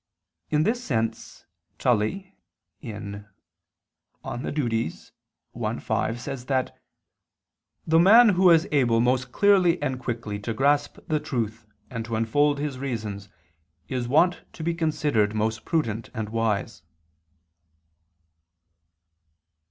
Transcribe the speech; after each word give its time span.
In 0.49 0.63
this 0.63 0.83
sense 0.83 1.45
Tully 1.77 2.35
(De 2.81 3.23
Offic. 4.25 5.11
i, 5.75 5.79
5) 5.79 6.19
says 6.19 6.45
that 6.47 6.75
"the 7.85 7.99
man 7.99 8.29
who 8.29 8.49
is 8.49 8.67
able 8.71 8.99
most 8.99 9.31
clearly 9.31 9.79
and 9.79 9.99
quickly 9.99 10.39
to 10.39 10.55
grasp 10.55 10.97
the 11.07 11.19
truth 11.19 11.67
and 11.91 12.03
to 12.05 12.15
unfold 12.15 12.57
his 12.57 12.79
reasons, 12.79 13.29
is 13.89 14.07
wont 14.07 14.41
to 14.53 14.63
be 14.63 14.73
considered 14.73 15.35
most 15.35 15.65
prudent 15.65 16.09
and 16.15 16.29
wise." 16.29 16.81